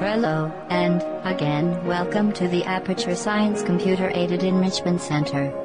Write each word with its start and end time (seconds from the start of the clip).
Hello, 0.00 0.52
and, 0.70 1.02
again, 1.24 1.86
welcome 1.86 2.32
to 2.32 2.48
the 2.48 2.64
Aperture 2.64 3.14
Science 3.14 3.62
Computer 3.62 4.10
Aided 4.12 4.42
Enrichment 4.42 5.00
Center. 5.00 5.63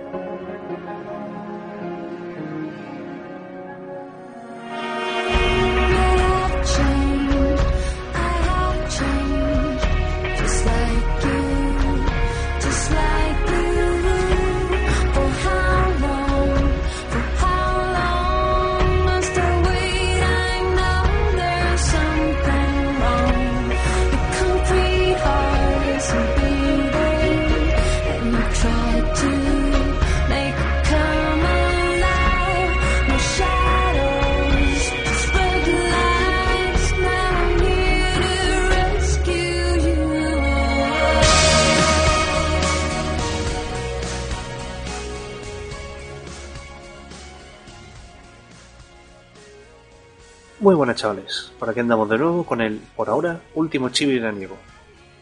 Chavales, 51.00 51.52
por 51.58 51.70
aquí 51.70 51.80
andamos 51.80 52.10
de 52.10 52.18
nuevo 52.18 52.46
con 52.46 52.62
el, 52.62 52.80
por 52.96 53.10
ahora, 53.10 53.42
último 53.56 53.90
chibi 53.90 54.20
veraniego. 54.20 54.58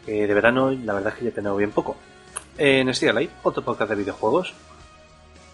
Que 0.04 0.26
de 0.26 0.34
verano 0.34 0.70
la 0.70 0.94
verdad 0.94 1.12
es 1.12 1.18
que 1.18 1.24
ya 1.26 1.30
tenemos 1.30 1.58
bien 1.58 1.70
poco. 1.70 1.96
En 2.56 2.92
Stiga 2.92 3.12
Live, 3.12 3.30
otro 3.44 3.62
podcast 3.62 3.90
de 3.90 3.96
videojuegos. 3.96 4.54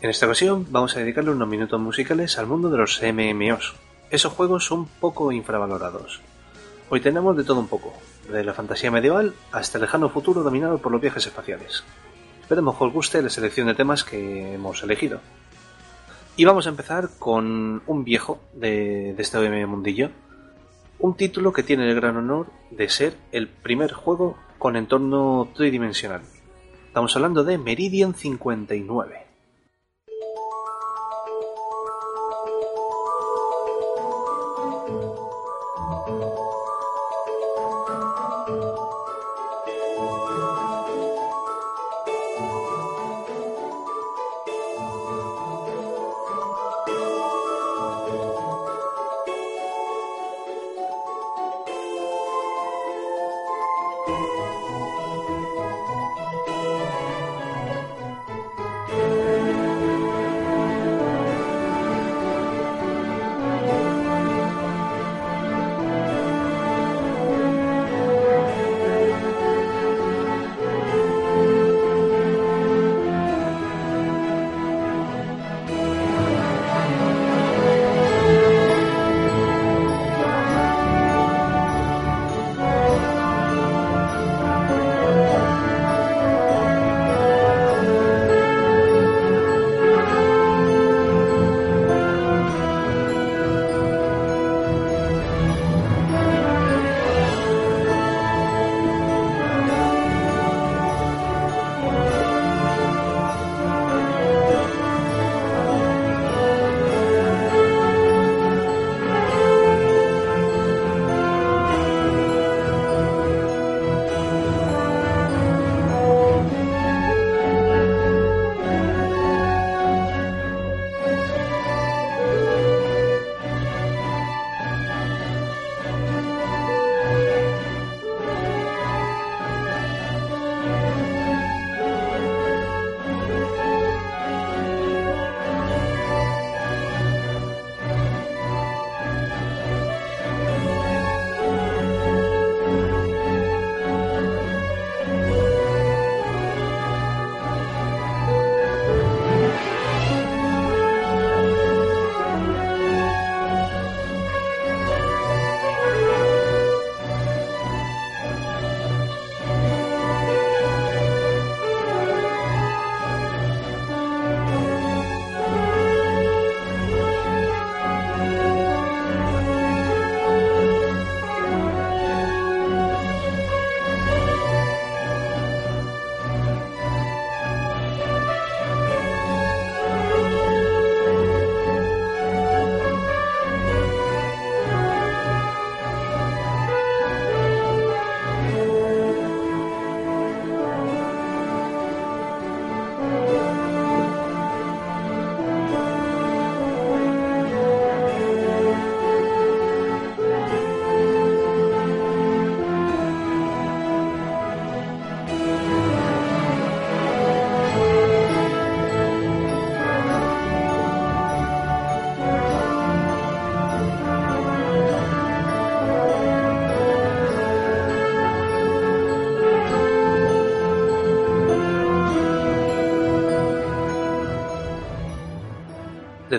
En 0.01 0.11
esta 0.11 0.27
ocasión 0.27 0.67
vamos 0.71 0.97
a 0.97 1.01
dedicarle 1.01 1.31
unos 1.31 1.49
minutos 1.49 1.81
musicales 1.81 2.39
al 2.39 2.47
mundo 2.47 2.71
de 2.71 2.79
los 2.79 3.01
MMOs. 3.03 3.75
Esos 4.11 4.33
juegos 4.33 4.65
son 4.65 4.87
poco 4.87 5.33
infravalorados. 5.33 6.21
Hoy 6.89 7.01
tenemos 7.01 7.37
de 7.37 7.45
todo 7.45 7.61
un 7.61 7.69
poco, 7.69 7.93
de 8.31 8.45
la 8.45 8.55
fantasía 8.55 8.91
medieval 8.91 9.35
hasta 9.53 9.79
el 9.79 9.83
lejano 9.83 10.09
futuro 10.09 10.43
dominado 10.43 10.79
por 10.79 10.93
los 10.93 11.01
viajes 11.01 11.27
espaciales. 11.27 11.85
Esperemos 12.41 12.77
que 12.77 12.85
os 12.85 12.93
guste 12.93 13.23
la 13.23 13.31
selección 13.31 13.67
de 13.67 13.75
temas 13.75 14.05
que 14.05 14.55
hemos 14.55 14.83
elegido. 14.83 15.21
Y 16.37 16.45
vamos 16.45 16.67
a 16.67 16.71
empezar 16.71 17.11
con 17.19 17.83
un 17.87 18.05
viejo 18.05 18.41
de, 18.53 19.15
de 19.15 19.23
este 19.23 19.67
mundillo. 19.67 20.11
Un 21.05 21.19
título 21.19 21.53
que 21.53 21.63
tiene 21.63 21.87
el 21.87 21.95
gran 21.95 22.17
honor 22.17 22.47
de 22.71 22.89
ser 22.89 23.13
el 23.31 23.47
primer 23.47 23.93
juego 23.93 24.39
con 24.57 24.75
entorno 24.75 25.51
tridimensional. 25.55 26.23
Estamos 26.87 27.15
hablando 27.15 27.45
de 27.45 27.59
Meridian 27.59 28.15
59. 28.15 29.24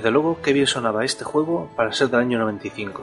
Desde 0.06 0.14
luego, 0.14 0.40
qué 0.40 0.54
bien 0.54 0.68
sonaba 0.68 1.04
este 1.04 1.24
juego 1.24 1.68
para 1.76 1.92
ser 1.92 2.12
del 2.12 2.20
año 2.20 2.38
95. 2.38 3.02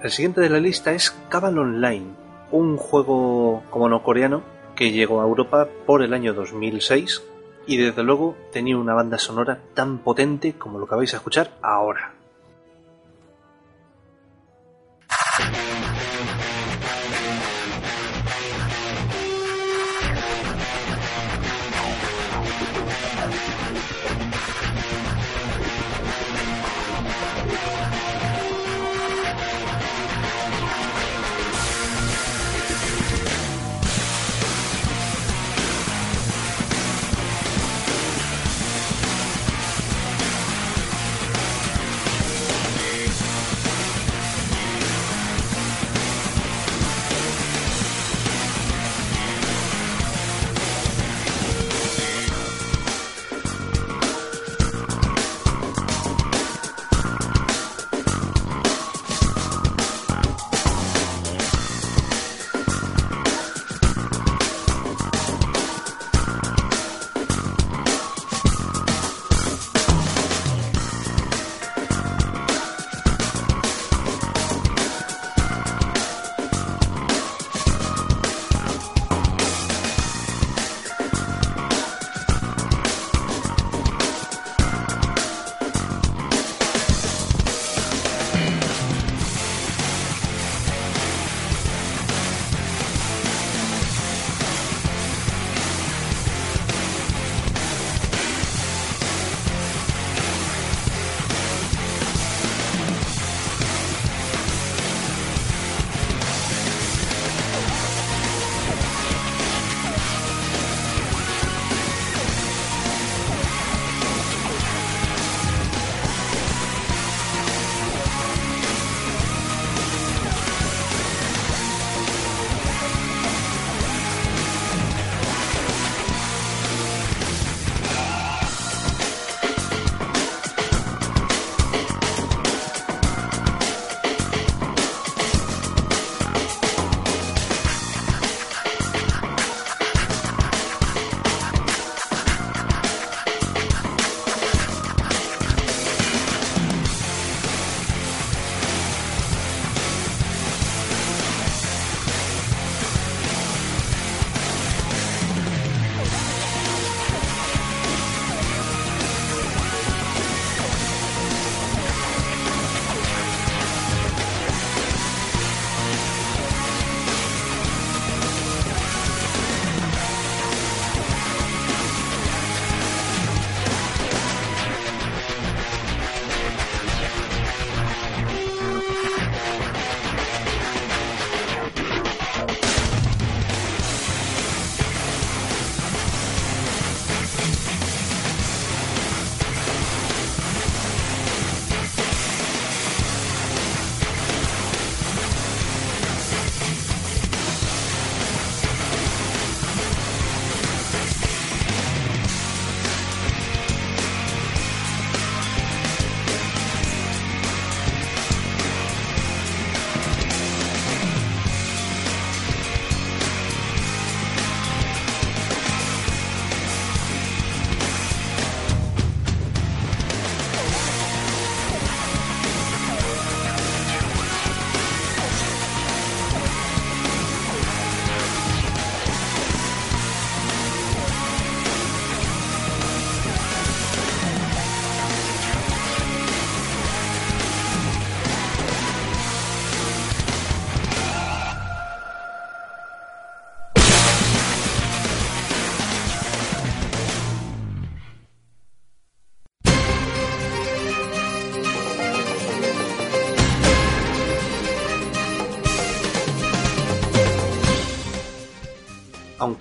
El 0.00 0.10
siguiente 0.12 0.40
de 0.40 0.48
la 0.48 0.60
lista 0.60 0.92
es 0.92 1.10
Cabal 1.28 1.58
Online, 1.58 2.06
un 2.52 2.76
juego 2.76 3.64
como 3.68 3.88
no 3.88 4.04
coreano 4.04 4.44
que 4.76 4.92
llegó 4.92 5.20
a 5.20 5.24
Europa 5.24 5.66
por 5.84 6.04
el 6.04 6.14
año 6.14 6.32
2006 6.32 7.24
y 7.66 7.76
desde 7.76 8.04
luego 8.04 8.36
tenía 8.52 8.78
una 8.78 8.94
banda 8.94 9.18
sonora 9.18 9.58
tan 9.74 9.98
potente 9.98 10.52
como 10.52 10.78
lo 10.78 10.86
que 10.86 10.94
vais 10.94 11.12
a 11.12 11.16
escuchar 11.16 11.50
ahora. 11.60 12.14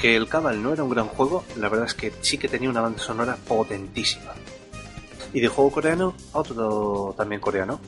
Aunque 0.02 0.18
el 0.18 0.28
Cabal 0.28 0.64
no 0.64 0.74
era 0.74 0.84
un 0.84 0.90
gran 0.90 1.06
juego, 1.06 1.44
la 1.58 1.70
verdad 1.70 1.86
es 1.86 1.94
que 1.94 2.12
sí 2.22 2.40
que 2.40 2.48
tenía 2.48 2.72
una 2.72 2.82
banda 2.82 2.98
sonora 2.98 3.36
potentísima. 3.36 4.32
Y 5.32 5.42
de 5.42 5.48
juego 5.48 5.70
coreano, 5.70 6.16
otro 6.32 7.14
también 7.16 7.40
coreano. 7.40 7.80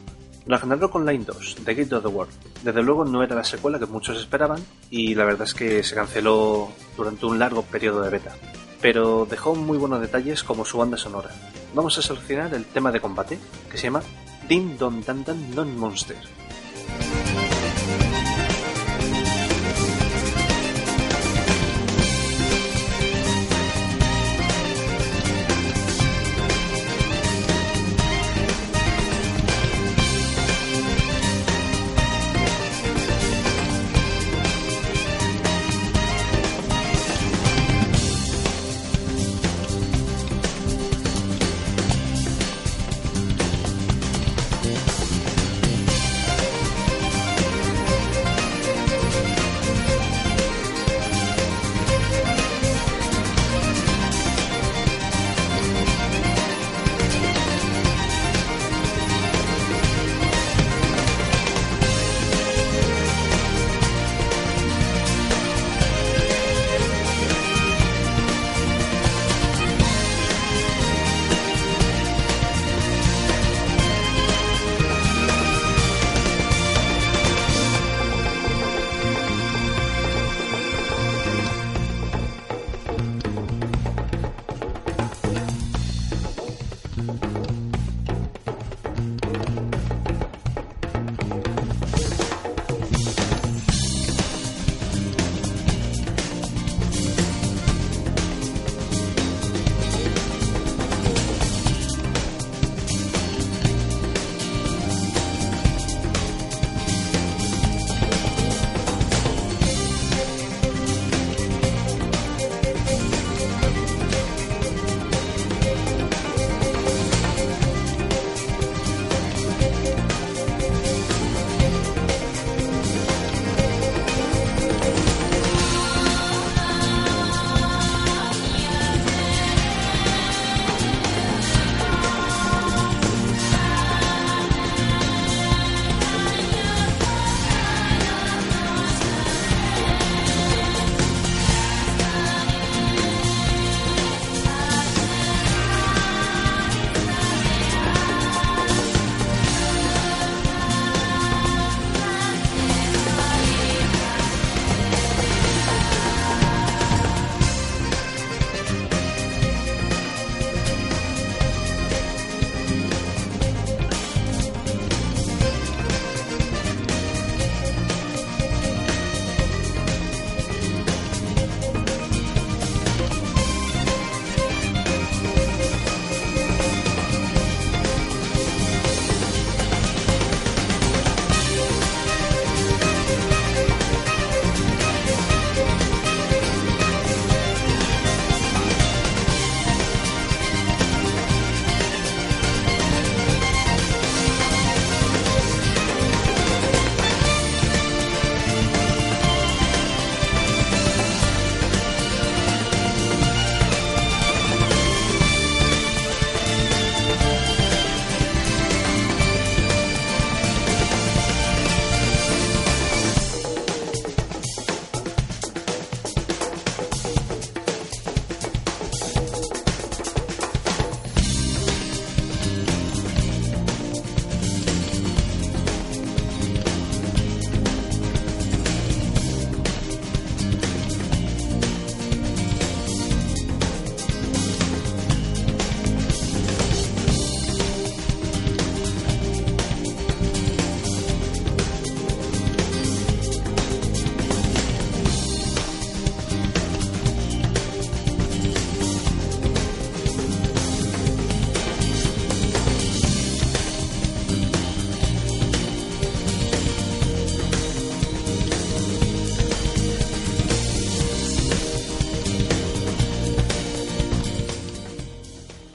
Ragnarok 0.45 0.93
Online 0.93 1.25
2, 1.25 1.55
The 1.65 1.73
Gate 1.73 1.95
of 1.95 2.03
the 2.03 2.09
World. 2.09 2.31
Desde 2.61 2.83
luego 2.83 3.03
no 3.03 3.23
era 3.23 3.35
la 3.35 3.43
secuela 3.43 3.79
que 3.79 3.87
muchos 3.87 4.19
esperaban 4.19 4.63
y 4.91 5.15
la 5.15 5.25
verdad 5.25 5.47
es 5.47 5.55
que 5.55 5.81
se 5.81 5.95
canceló 5.95 6.69
durante 6.95 7.25
un 7.25 7.39
largo 7.39 7.63
periodo 7.63 8.03
de 8.03 8.11
beta. 8.11 8.35
Pero 8.79 9.25
dejó 9.27 9.55
muy 9.55 9.79
buenos 9.79 9.99
detalles 9.99 10.43
como 10.43 10.65
su 10.65 10.77
banda 10.77 10.97
sonora. 10.97 11.31
Vamos 11.73 11.97
a 11.97 12.03
seleccionar 12.03 12.53
el 12.53 12.65
tema 12.65 12.91
de 12.91 13.01
combate, 13.01 13.39
que 13.71 13.77
se 13.79 13.85
llama 13.85 14.03
Din 14.47 14.77
Don 14.77 15.03
Dan 15.03 15.23
Dan 15.23 15.55
Non 15.55 15.75
Monster. 15.79 16.42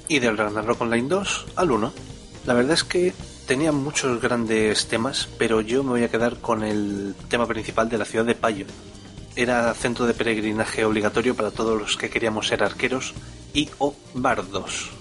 Y 0.09 0.19
del 0.19 0.37
Ragnarok 0.37 0.81
Online 0.81 1.09
2 1.09 1.47
al 1.57 1.71
1. 1.71 1.93
La 2.47 2.55
verdad 2.55 2.73
es 2.73 2.85
que 2.85 3.13
tenía 3.47 3.73
muchos 3.73 4.21
grandes 4.21 4.89
temas, 4.89 5.29
pero 5.39 5.61
yo 5.61 5.83
me 5.83 5.91
voy 5.91 6.03
a 6.03 6.11
quedar 6.11 6.39
con 6.39 6.65
el 6.65 7.15
tema 7.29 7.47
principal 7.47 7.89
de 7.89 7.99
la 7.99 8.05
ciudad 8.05 8.25
de 8.25 8.35
Payo. 8.35 8.67
Era 9.37 9.73
centro 9.75 10.07
de 10.07 10.15
peregrinaje 10.15 10.85
obligatorio 10.85 11.37
para 11.37 11.51
todos 11.51 11.81
los 11.81 11.97
que 11.97 12.11
queríamos 12.11 12.49
ser 12.49 12.63
arqueros 12.63 13.15
y 13.55 13.69
o 13.79 13.95
bardos. 14.15 14.98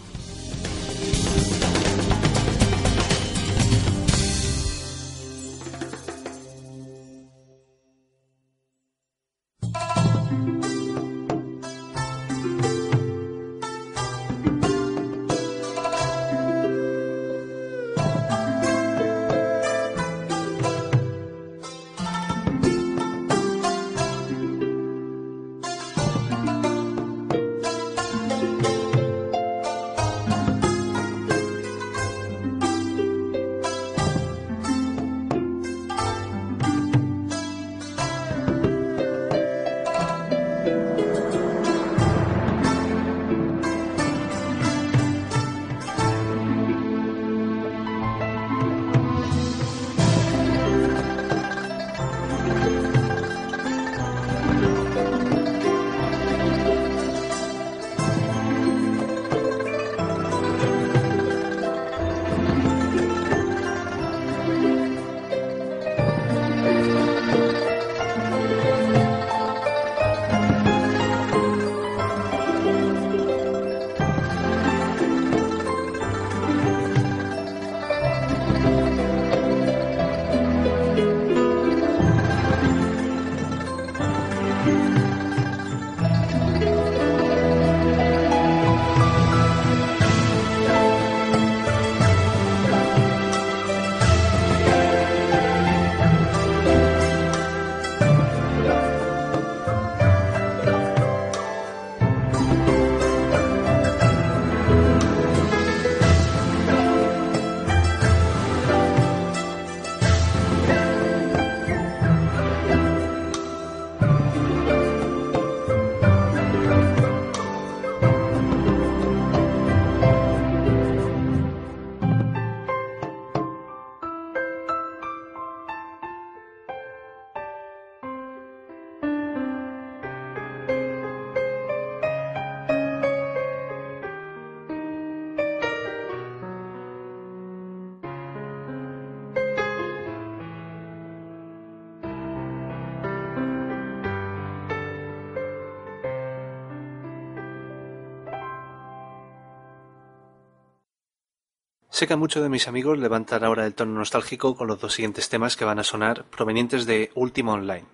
Sé 151.98 152.06
que 152.06 152.14
a 152.14 152.18
muchos 152.18 152.44
de 152.44 152.50
mis 152.50 152.68
amigos 152.68 153.00
levantan 153.00 153.44
ahora 153.44 153.66
el 153.66 153.74
tono 153.74 153.94
nostálgico 153.94 154.56
con 154.56 154.68
los 154.68 154.80
dos 154.80 154.94
siguientes 154.94 155.30
temas 155.30 155.58
que 155.58 155.66
van 155.66 155.80
a 155.80 155.84
sonar 155.84 156.26
provenientes 156.26 156.86
de 156.86 157.10
Ultima 157.16 157.54
Online. 157.54 157.88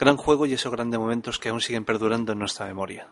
Gran 0.00 0.16
juego 0.16 0.46
y 0.46 0.54
esos 0.54 0.72
grandes 0.72 0.98
momentos 0.98 1.38
que 1.38 1.50
aún 1.50 1.60
siguen 1.60 1.84
perdurando 1.84 2.32
en 2.32 2.40
nuestra 2.40 2.66
memoria. 2.66 3.06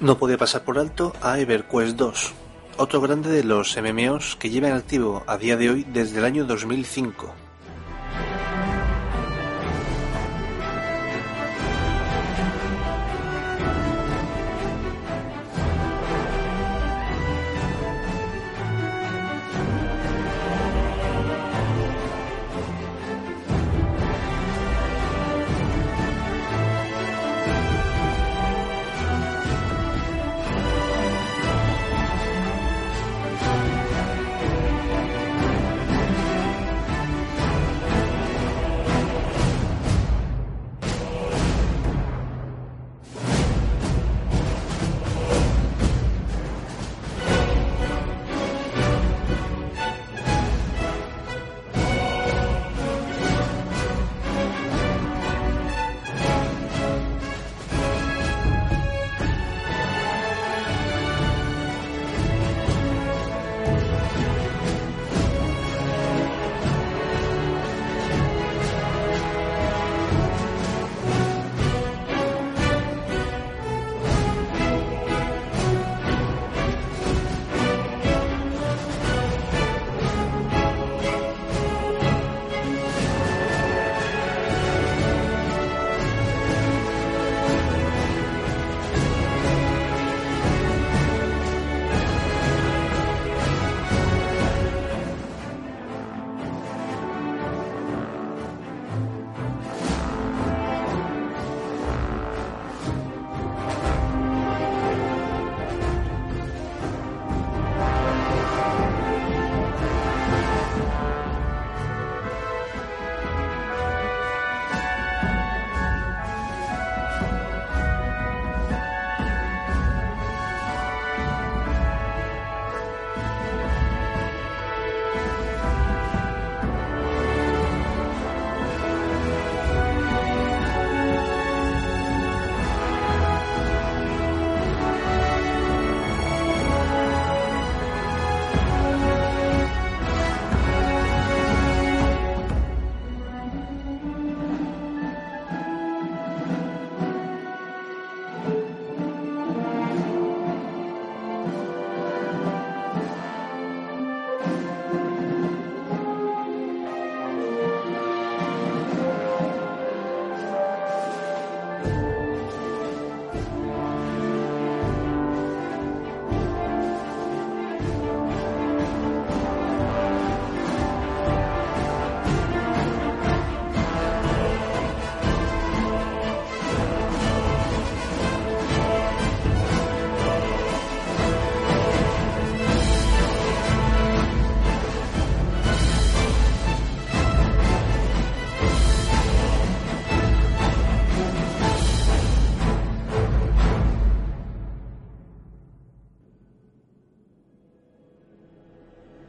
No 0.00 0.16
podía 0.16 0.38
pasar 0.38 0.62
por 0.62 0.78
alto 0.78 1.12
a 1.22 1.40
EverQuest 1.40 1.96
2, 1.96 2.32
otro 2.76 3.00
grande 3.00 3.30
de 3.30 3.42
los 3.42 3.76
MMOs 3.76 4.36
que 4.36 4.48
lleva 4.48 4.68
en 4.68 4.74
activo 4.74 5.24
a 5.26 5.36
día 5.36 5.56
de 5.56 5.70
hoy 5.70 5.84
desde 5.92 6.18
el 6.18 6.24
año 6.24 6.44
2005. 6.44 7.47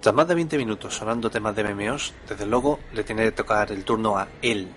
Tras 0.10 0.18
más 0.18 0.28
de 0.28 0.34
20 0.34 0.58
minutos 0.58 0.96
sonando 0.96 1.30
temas 1.30 1.56
de 1.56 1.64
MMOs, 1.64 2.16
desde 2.28 2.48
luego 2.48 2.80
le 2.94 3.04
tiene 3.04 3.26
que 3.26 3.32
tocar 3.32 3.72
el 3.72 3.86
turno 3.86 4.18
a 4.18 4.28
él. 4.42 4.68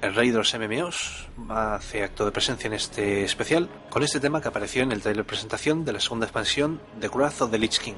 El 0.00 0.14
rey 0.14 0.30
de 0.30 0.38
los 0.38 0.54
MMOs 0.56 1.26
hace 1.48 2.04
acto 2.04 2.24
de 2.24 2.30
presencia 2.30 2.68
en 2.68 2.74
este 2.74 3.24
especial 3.24 3.68
con 3.90 4.04
este 4.04 4.20
tema 4.20 4.40
que 4.40 4.46
apareció 4.46 4.84
en 4.84 4.92
el 4.92 5.02
trailer 5.02 5.26
presentación 5.26 5.84
de 5.84 5.94
la 5.94 5.98
segunda 5.98 6.26
expansión 6.26 6.80
de 7.00 7.08
Wrath 7.08 7.40
of 7.40 7.50
the 7.50 7.58
Lich 7.58 7.80
King. 7.80 7.96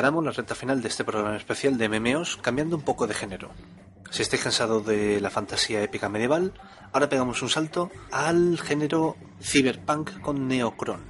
Encaramos 0.00 0.24
la 0.24 0.30
recta 0.30 0.54
final 0.54 0.80
de 0.80 0.88
este 0.88 1.04
programa 1.04 1.36
especial 1.36 1.76
de 1.76 1.86
MMOs 1.86 2.38
cambiando 2.38 2.74
un 2.74 2.80
poco 2.80 3.06
de 3.06 3.12
género. 3.12 3.50
Si 4.08 4.22
estáis 4.22 4.42
cansado 4.42 4.80
de 4.80 5.20
la 5.20 5.28
fantasía 5.28 5.82
épica 5.82 6.08
medieval, 6.08 6.54
ahora 6.90 7.10
pegamos 7.10 7.42
un 7.42 7.50
salto 7.50 7.90
al 8.10 8.58
género 8.58 9.18
cyberpunk 9.42 10.22
con 10.22 10.48
Neocron. 10.48 11.02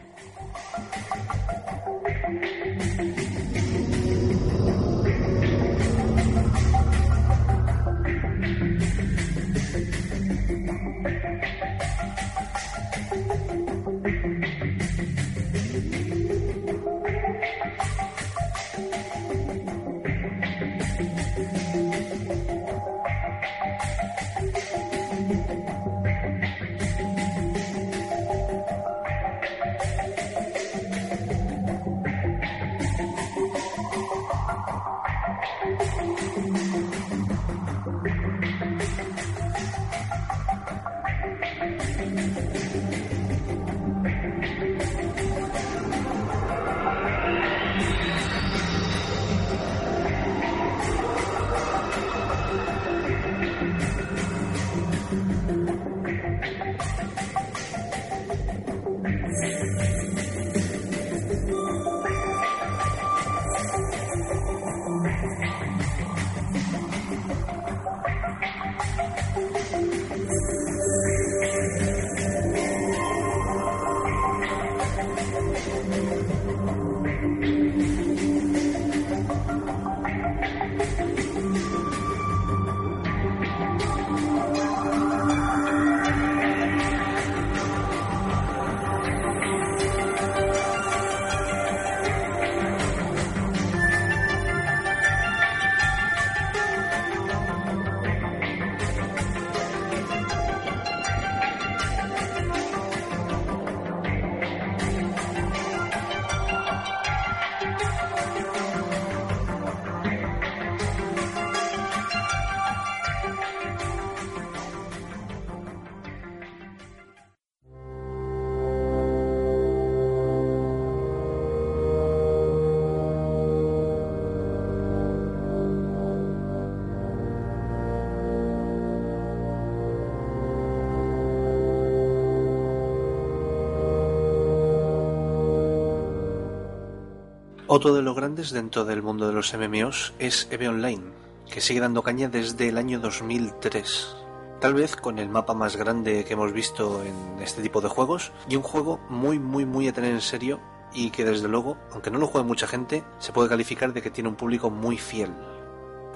Otro 137.73 137.95
de 137.95 138.03
los 138.03 138.17
grandes 138.17 138.51
dentro 138.51 138.85
del 138.85 139.01
mundo 139.01 139.29
de 139.29 139.33
los 139.33 139.55
MMOs 139.55 140.13
es 140.19 140.49
EVE 140.51 140.71
Online, 140.71 141.05
que 141.49 141.61
sigue 141.61 141.79
dando 141.79 142.03
caña 142.03 142.29
desde 142.29 142.67
el 142.67 142.77
año 142.77 142.99
2003. 142.99 144.17
Tal 144.61 144.75
vez 144.75 144.97
con 144.97 145.21
el 145.21 145.29
mapa 145.29 145.55
más 145.55 145.77
grande 145.77 146.25
que 146.25 146.33
hemos 146.33 146.53
visto 146.53 147.01
en 147.05 147.41
este 147.41 147.63
tipo 147.63 147.81
de 147.81 147.89
juegos 147.89 148.33
y 148.49 148.57
un 148.57 148.65
juego 148.65 148.99
muy 149.09 149.39
muy 149.39 149.67
muy 149.67 149.87
a 149.87 149.93
tener 149.93 150.11
en 150.13 150.21
serio 150.21 150.59
y 150.93 151.11
que 151.11 151.25
desde 151.25 151.47
luego, 151.47 151.77
aunque 151.93 152.11
no 152.11 152.19
lo 152.19 152.27
juegue 152.27 152.49
mucha 152.49 152.67
gente, 152.67 153.05
se 153.21 153.33
puede 153.33 153.49
calificar 153.49 153.93
de 153.93 154.03
que 154.03 154.11
tiene 154.11 154.31
un 154.31 154.35
público 154.35 154.69
muy 154.69 154.99
fiel. 154.99 155.33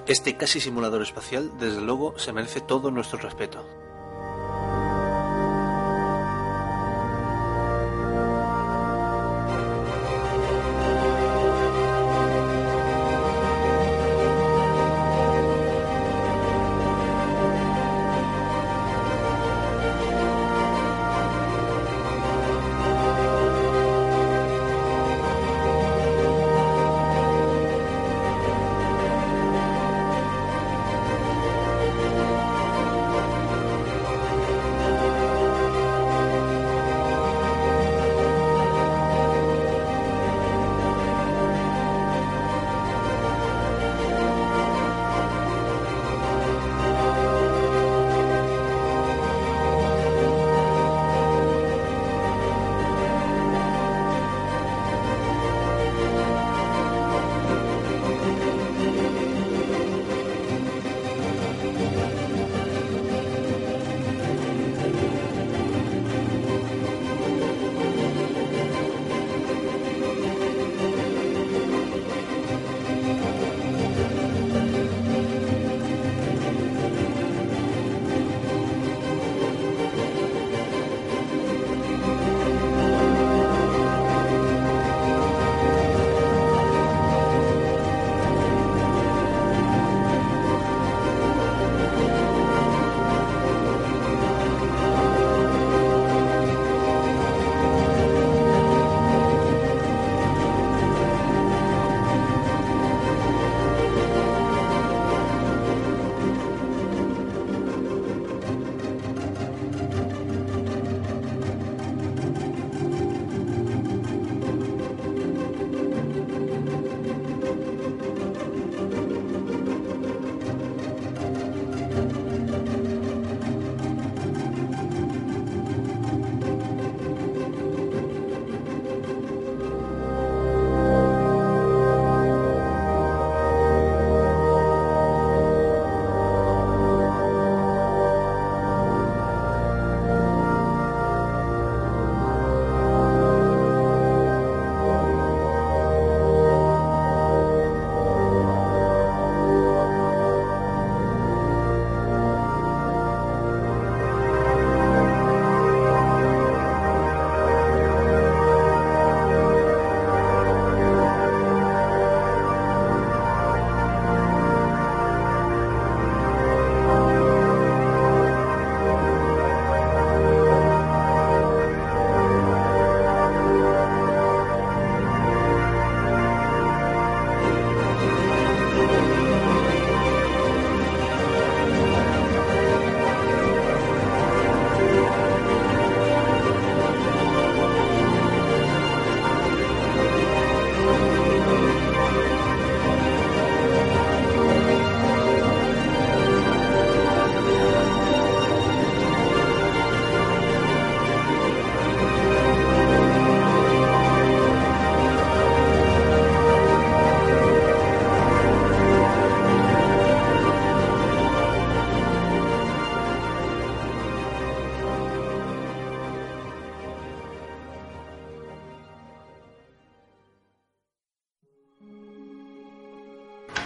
Este 0.07 0.35
casi 0.35 0.59
simulador 0.59 1.03
espacial, 1.03 1.53
desde 1.57 1.79
luego, 1.79 2.19
se 2.19 2.33
merece 2.33 2.59
todo 2.59 2.91
nuestro 2.91 3.17
respeto. 3.17 3.65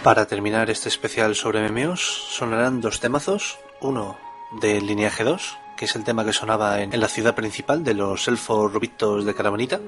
Para 0.02 0.24
terminar 0.26 0.70
este 0.70 0.88
especial 0.88 1.34
sobre 1.34 1.68
MMOs, 1.68 2.00
sonarán 2.30 2.80
dos 2.80 3.00
temazos. 3.00 3.58
Uno 3.82 4.16
de 4.62 4.80
Lineaje 4.80 5.24
2, 5.24 5.58
que 5.76 5.84
es 5.84 5.94
el 5.94 6.04
tema 6.04 6.24
que 6.24 6.32
sonaba 6.32 6.80
en, 6.80 6.98
la 6.98 7.06
ciudad 7.06 7.34
principal 7.34 7.84
de 7.84 7.92
los 7.92 8.26
elfos 8.26 8.72
rubitos 8.72 9.26
de 9.26 9.34
Caravanita. 9.34 9.78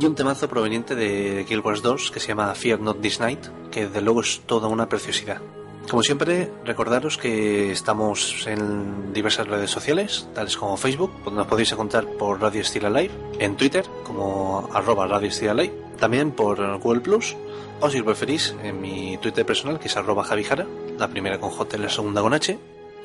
Y 0.00 0.06
un 0.06 0.16
temazo 0.16 0.48
proveniente 0.48 0.96
de 0.96 1.44
Guild 1.48 1.64
Wars 1.64 1.80
2 1.80 2.10
que 2.10 2.18
se 2.18 2.28
llama 2.28 2.52
Fear 2.56 2.80
Not 2.80 3.00
This 3.00 3.20
Night, 3.20 3.46
que 3.70 3.86
desde 3.86 4.00
luego 4.00 4.22
es 4.22 4.40
toda 4.46 4.66
una 4.66 4.88
preciosidad. 4.88 5.40
Como 5.88 6.02
siempre, 6.02 6.50
recordaros 6.64 7.16
que 7.16 7.70
estamos 7.70 8.48
en 8.48 9.12
diversas 9.12 9.46
redes 9.46 9.70
sociales, 9.70 10.26
tales 10.34 10.56
como 10.56 10.76
Facebook, 10.76 11.12
donde 11.24 11.38
nos 11.38 11.46
podéis 11.46 11.70
encontrar 11.70 12.04
por 12.18 12.40
Radio 12.40 12.62
Estilo 12.62 12.90
Live, 12.90 13.12
en 13.38 13.56
Twitter 13.56 13.84
como 14.02 14.68
arroba 14.72 15.06
Radio 15.06 15.28
Estilo 15.28 15.54
Live, 15.54 15.74
también 16.00 16.32
por 16.32 16.80
Google 16.80 17.00
Plus 17.00 17.36
o 17.82 17.90
si 17.90 18.00
preferís, 18.00 18.56
en 18.62 18.80
mi 18.80 19.18
Twitter 19.18 19.44
personal, 19.44 19.78
que 19.80 19.88
es 19.88 19.96
arroba 19.96 20.22
javijara, 20.22 20.68
la 20.98 21.08
primera 21.08 21.40
con 21.40 21.50
J 21.50 21.76
y 21.76 21.80
la 21.80 21.88
segunda 21.88 22.22
con 22.22 22.32
H. 22.32 22.56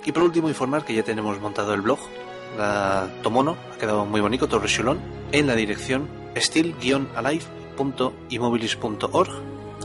Y 0.05 0.11
por 0.11 0.21
último, 0.21 0.49
informar 0.49 0.85
que 0.85 0.93
ya 0.93 1.01
tenemos 1.01 1.41
montado 1.41 1.73
el 1.73 1.81
blog, 1.81 1.97
la 2.57 3.09
Tomono, 3.23 3.57
ha 3.73 3.77
quedado 3.79 4.05
muy 4.05 4.21
bonito, 4.21 4.47
Torre 4.47 4.67
Chulón, 4.67 4.99
en 5.31 5.47
la 5.47 5.55
dirección 5.55 6.07
still-alive.immobilis.org, 6.35 9.31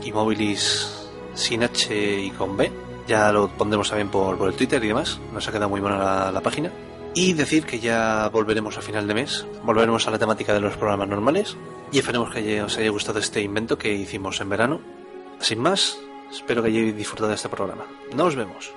immobilis 0.03 1.09
sin 1.33 1.63
H 1.63 2.21
y 2.21 2.29
con 2.29 2.55
B. 2.55 2.71
Ya 3.07 3.31
lo 3.31 3.47
pondremos 3.49 3.89
también 3.89 4.09
por, 4.09 4.37
por 4.37 4.49
el 4.49 4.55
Twitter 4.55 4.83
y 4.83 4.89
demás, 4.89 5.19
nos 5.33 5.47
ha 5.47 5.51
quedado 5.51 5.69
muy 5.69 5.81
buena 5.81 6.31
la 6.31 6.41
página. 6.41 6.69
Y 7.15 7.33
decir 7.33 7.65
que 7.65 7.79
ya 7.79 8.27
volveremos 8.29 8.77
a 8.77 8.81
final 8.81 9.07
de 9.07 9.13
mes, 9.13 9.45
volveremos 9.63 10.07
a 10.07 10.11
la 10.11 10.17
temática 10.17 10.53
de 10.53 10.59
los 10.59 10.75
programas 10.77 11.07
normales 11.07 11.55
y 11.91 11.99
esperemos 11.99 12.33
que 12.33 12.61
os 12.61 12.77
haya 12.77 12.89
gustado 12.89 13.19
este 13.19 13.41
invento 13.41 13.77
que 13.77 13.93
hicimos 13.93 14.41
en 14.41 14.49
verano. 14.49 14.81
Sin 15.39 15.59
más, 15.59 15.99
espero 16.31 16.63
que 16.63 16.69
hayáis 16.69 16.95
disfrutado 16.95 17.29
de 17.29 17.35
este 17.35 17.49
programa. 17.49 17.85
Nos 18.15 18.35
vemos. 18.35 18.73